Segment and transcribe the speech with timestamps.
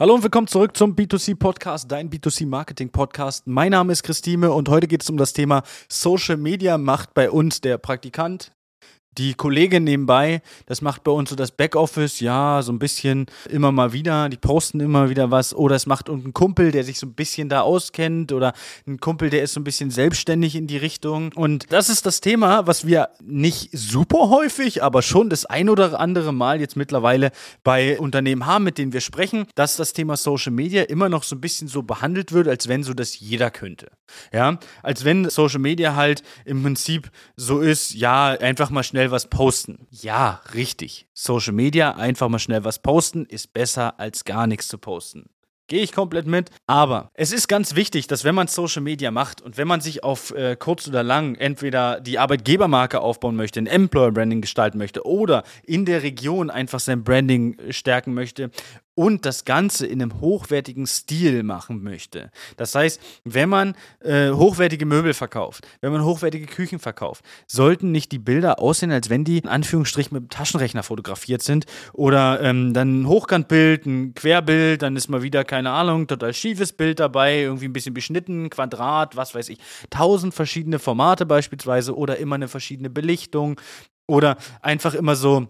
[0.00, 3.48] Hallo und willkommen zurück zum B2C Podcast, dein B2C Marketing Podcast.
[3.48, 7.28] Mein Name ist Christine und heute geht es um das Thema Social Media macht bei
[7.28, 8.52] uns der Praktikant,
[9.16, 13.72] die Kollegin nebenbei, das macht bei uns so das Backoffice, ja, so ein bisschen immer
[13.72, 15.54] mal wieder, die posten immer wieder was.
[15.54, 18.32] Oder es macht ein Kumpel, der sich so ein bisschen da auskennt.
[18.32, 18.52] Oder
[18.86, 21.32] ein Kumpel, der ist so ein bisschen selbstständig in die Richtung.
[21.34, 25.98] Und das ist das Thema, was wir nicht super häufig, aber schon das ein oder
[25.98, 27.32] andere Mal jetzt mittlerweile
[27.64, 31.34] bei Unternehmen haben, mit denen wir sprechen, dass das Thema Social Media immer noch so
[31.34, 33.88] ein bisschen so behandelt wird, als wenn so das jeder könnte.
[34.32, 39.28] Ja, als wenn Social Media halt im Prinzip so ist, ja, einfach mal schnell was
[39.28, 39.86] posten.
[39.90, 41.08] Ja, richtig.
[41.12, 45.30] Social Media, einfach mal schnell was posten, ist besser als gar nichts zu posten.
[45.68, 46.50] Gehe ich komplett mit.
[46.66, 50.02] Aber es ist ganz wichtig, dass wenn man Social Media macht und wenn man sich
[50.02, 55.04] auf äh, kurz oder lang entweder die Arbeitgebermarke aufbauen möchte, ein Employer Branding gestalten möchte
[55.04, 58.50] oder in der Region einfach sein Branding stärken möchte
[58.98, 62.32] und das Ganze in einem hochwertigen Stil machen möchte.
[62.56, 68.10] Das heißt, wenn man äh, hochwertige Möbel verkauft, wenn man hochwertige Küchen verkauft, sollten nicht
[68.10, 72.74] die Bilder aussehen, als wenn die in Anführungsstrichen mit dem Taschenrechner fotografiert sind oder ähm,
[72.74, 77.42] dann ein Hochkantbild, ein Querbild, dann ist mal wieder, keine Ahnung, total schiefes Bild dabei,
[77.42, 79.58] irgendwie ein bisschen beschnitten, Quadrat, was weiß ich,
[79.90, 83.60] tausend verschiedene Formate beispielsweise oder immer eine verschiedene Belichtung
[84.08, 85.46] oder einfach immer so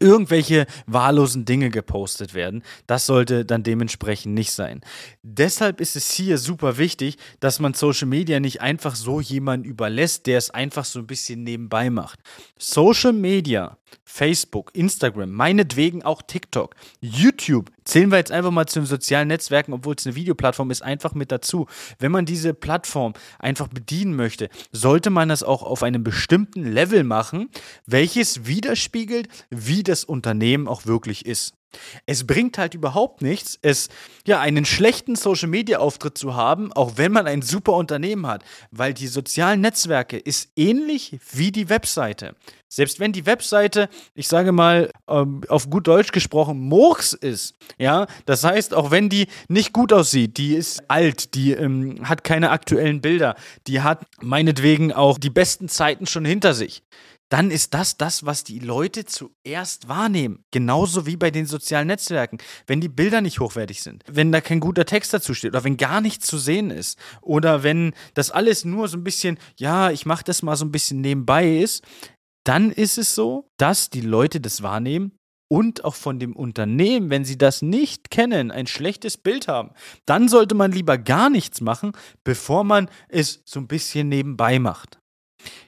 [0.00, 2.62] irgendwelche wahllosen Dinge gepostet werden.
[2.86, 4.80] Das sollte dann dementsprechend nicht sein.
[5.22, 10.26] Deshalb ist es hier super wichtig, dass man Social Media nicht einfach so jemanden überlässt,
[10.26, 12.20] der es einfach so ein bisschen nebenbei macht.
[12.58, 18.86] Social Media, Facebook, Instagram, meinetwegen auch TikTok, YouTube, zählen wir jetzt einfach mal zu den
[18.86, 21.66] sozialen Netzwerken, obwohl es eine Videoplattform ist, einfach mit dazu.
[21.98, 27.04] Wenn man diese Plattform einfach bedienen möchte, sollte man das auch auf einem bestimmten Level
[27.04, 27.50] machen,
[27.86, 31.54] welches widerspiegelt, wie das Unternehmen auch wirklich ist.
[32.06, 33.88] Es bringt halt überhaupt nichts, es
[34.26, 38.44] ja einen schlechten Social Media Auftritt zu haben, auch wenn man ein super Unternehmen hat,
[38.70, 42.34] weil die sozialen Netzwerke ist ähnlich wie die Webseite.
[42.74, 48.08] Selbst wenn die Webseite, ich sage mal ähm, auf gut Deutsch gesprochen, Murks ist, ja,
[48.26, 52.50] das heißt, auch wenn die nicht gut aussieht, die ist alt, die ähm, hat keine
[52.50, 53.36] aktuellen Bilder,
[53.68, 56.82] die hat meinetwegen auch die besten Zeiten schon hinter sich
[57.34, 60.44] dann ist das das, was die Leute zuerst wahrnehmen.
[60.52, 62.38] Genauso wie bei den sozialen Netzwerken.
[62.68, 65.76] Wenn die Bilder nicht hochwertig sind, wenn da kein guter Text dazu steht oder wenn
[65.76, 70.06] gar nichts zu sehen ist oder wenn das alles nur so ein bisschen, ja, ich
[70.06, 71.82] mache das mal so ein bisschen nebenbei ist,
[72.44, 75.18] dann ist es so, dass die Leute das wahrnehmen
[75.48, 79.70] und auch von dem Unternehmen, wenn sie das nicht kennen, ein schlechtes Bild haben,
[80.06, 85.00] dann sollte man lieber gar nichts machen, bevor man es so ein bisschen nebenbei macht.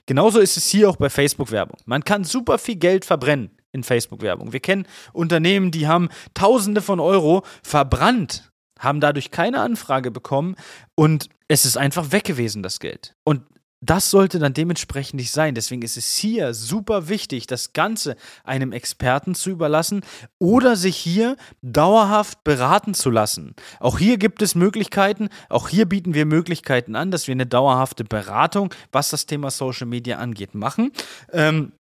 [0.05, 1.77] Genauso ist es hier auch bei Facebook-Werbung.
[1.85, 4.53] Man kann super viel Geld verbrennen in Facebook-Werbung.
[4.53, 10.55] Wir kennen Unternehmen, die haben Tausende von Euro verbrannt, haben dadurch keine Anfrage bekommen
[10.95, 13.15] und es ist einfach weg gewesen, das Geld.
[13.23, 13.43] Und
[13.81, 15.53] das sollte dann dementsprechend nicht sein.
[15.53, 20.01] Deswegen ist es hier super wichtig, das Ganze einem Experten zu überlassen
[20.39, 23.55] oder sich hier dauerhaft beraten zu lassen.
[23.79, 28.03] Auch hier gibt es Möglichkeiten, auch hier bieten wir Möglichkeiten an, dass wir eine dauerhafte
[28.03, 30.91] Beratung, was das Thema Social Media angeht, machen.
[31.31, 31.73] Ähm,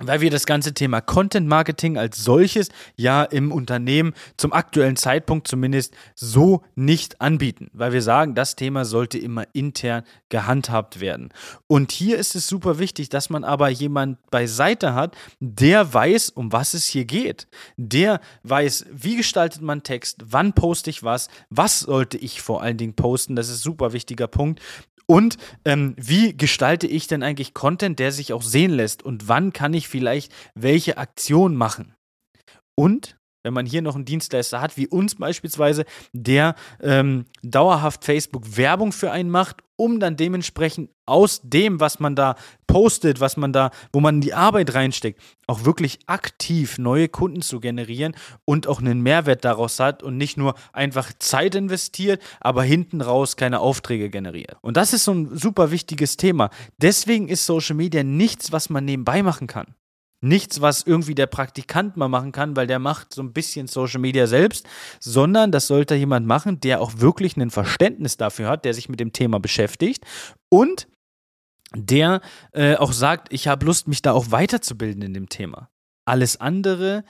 [0.00, 5.46] weil wir das ganze Thema Content Marketing als solches ja im Unternehmen zum aktuellen Zeitpunkt
[5.46, 11.30] zumindest so nicht anbieten, weil wir sagen, das Thema sollte immer intern gehandhabt werden.
[11.66, 16.52] Und hier ist es super wichtig, dass man aber jemand beiseite hat, der weiß, um
[16.52, 17.46] was es hier geht.
[17.76, 22.76] Der weiß, wie gestaltet man Text, wann poste ich was, was sollte ich vor allen
[22.76, 24.60] Dingen posten, das ist ein super wichtiger Punkt.
[25.10, 29.02] Und ähm, wie gestalte ich denn eigentlich Content, der sich auch sehen lässt?
[29.02, 31.96] Und wann kann ich vielleicht welche Aktion machen?
[32.76, 38.56] Und wenn man hier noch einen Dienstleister hat, wie uns beispielsweise, der ähm, dauerhaft Facebook
[38.56, 42.36] Werbung für einen macht, um dann dementsprechend aus dem, was man da
[42.66, 47.60] postet, was man da, wo man die Arbeit reinsteckt, auch wirklich aktiv neue Kunden zu
[47.60, 48.14] generieren
[48.44, 53.36] und auch einen Mehrwert daraus hat und nicht nur einfach Zeit investiert, aber hinten raus
[53.36, 54.56] keine Aufträge generiert.
[54.60, 56.50] Und das ist so ein super wichtiges Thema.
[56.76, 59.74] Deswegen ist Social Media nichts, was man nebenbei machen kann.
[60.22, 64.00] Nichts, was irgendwie der Praktikant mal machen kann, weil der macht so ein bisschen Social
[64.00, 64.66] Media selbst,
[65.00, 69.00] sondern das sollte jemand machen, der auch wirklich ein Verständnis dafür hat, der sich mit
[69.00, 70.04] dem Thema beschäftigt
[70.50, 70.88] und
[71.74, 72.20] der
[72.52, 75.70] äh, auch sagt, ich habe Lust, mich da auch weiterzubilden in dem Thema.
[76.04, 77.04] Alles andere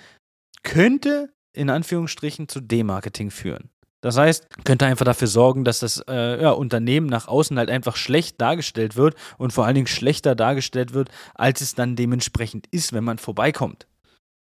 [0.62, 3.71] könnte in Anführungsstrichen zu Demarketing führen.
[4.02, 7.97] Das heißt, könnte einfach dafür sorgen, dass das äh, ja, Unternehmen nach außen halt einfach
[7.97, 12.93] schlecht dargestellt wird und vor allen Dingen schlechter dargestellt wird, als es dann dementsprechend ist,
[12.93, 13.87] wenn man vorbeikommt.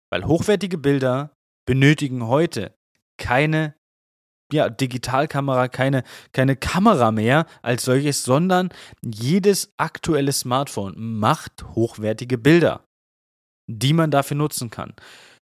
[0.10, 1.32] Weil hochwertige Bilder
[1.66, 2.74] benötigen heute
[3.18, 3.76] keine
[4.52, 8.70] ja, Digitalkamera, keine, keine Kamera mehr als solches, sondern
[9.02, 12.86] jedes aktuelle Smartphone macht hochwertige Bilder,
[13.68, 14.94] die man dafür nutzen kann.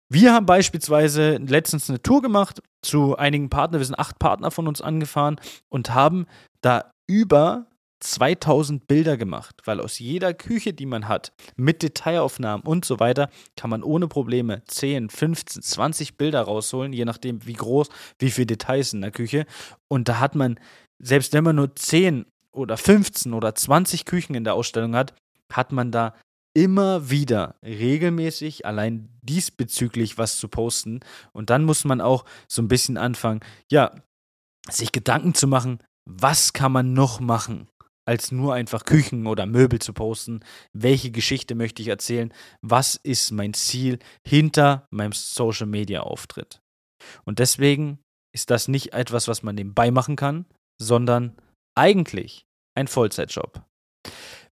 [0.09, 3.81] Wir haben beispielsweise letztens eine Tour gemacht zu einigen Partnern.
[3.81, 6.27] Wir sind acht Partner von uns angefahren und haben
[6.61, 7.67] da über
[8.01, 13.31] 2000 Bilder gemacht, weil aus jeder Küche, die man hat, mit Detailaufnahmen und so weiter,
[13.57, 17.89] kann man ohne Probleme 10, 15, 20 Bilder rausholen, je nachdem, wie groß,
[18.19, 19.47] wie viele Details in der Küche.
[19.89, 20.61] Und da hat man,
[20.99, 25.15] selbst wenn man nur 10 oder 15 oder 20 Küchen in der Ausstellung hat,
[25.53, 26.15] hat man da
[26.57, 31.01] immer wieder regelmäßig allein diesbezüglich was zu posten.
[31.33, 33.95] Und dann muss man auch so ein bisschen anfangen, ja,
[34.71, 37.69] sich Gedanken zu machen, was kann man noch machen?
[38.09, 40.39] als nur einfach Küchen oder Möbel zu posten.
[40.73, 42.33] Welche Geschichte möchte ich erzählen?
[42.63, 46.61] Was ist mein Ziel hinter meinem Social Media Auftritt?
[47.25, 47.99] Und deswegen
[48.33, 50.47] ist das nicht etwas, was man nebenbei machen kann,
[50.81, 51.37] sondern
[51.77, 53.67] eigentlich ein Vollzeitjob.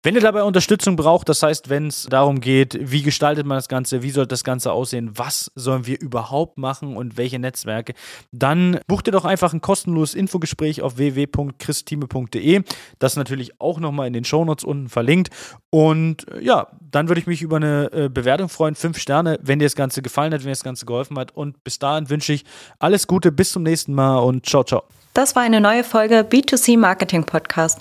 [0.05, 3.67] Wenn ihr dabei Unterstützung braucht, das heißt, wenn es darum geht, wie gestaltet man das
[3.67, 7.95] Ganze, wie soll das Ganze aussehen, was sollen wir überhaupt machen und welche Netzwerke,
[8.31, 12.61] dann bucht ihr doch einfach ein kostenloses Infogespräch auf www.christime.de.
[12.99, 15.31] Das ist natürlich auch nochmal in den Shownotes unten verlinkt.
[15.71, 19.57] Und äh, ja, dann würde ich mich über eine äh, Bewertung freuen, fünf Sterne, wenn
[19.57, 21.31] dir das Ganze gefallen hat, wenn dir das Ganze geholfen hat.
[21.31, 22.45] Und bis dahin wünsche ich
[22.77, 24.83] alles Gute, bis zum nächsten Mal und ciao, ciao.
[25.15, 27.79] Das war eine neue Folge B2C Marketing Podcast.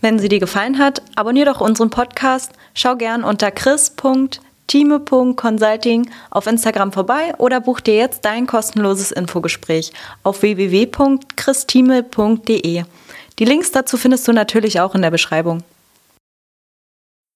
[0.00, 6.92] Wenn sie dir gefallen hat, abonniere doch unseren Podcast, schau gern unter chris.time.consulting auf Instagram
[6.92, 9.92] vorbei oder buch dir jetzt dein kostenloses Infogespräch
[10.22, 12.84] auf www.christime.de.
[13.38, 15.62] Die Links dazu findest du natürlich auch in der Beschreibung.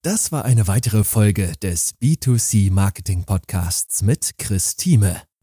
[0.03, 5.23] Das war eine weitere Folge des B2C Marketing Podcasts mit Chris Thieme.